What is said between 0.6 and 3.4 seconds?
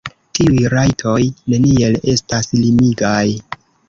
rajtoj neniel estas limigaj.